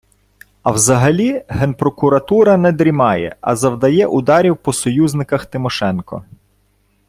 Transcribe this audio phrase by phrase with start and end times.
[0.63, 6.25] А взагалі Генпрокуратура не дрімає, а завдає ударів по союзниках Тимошенко.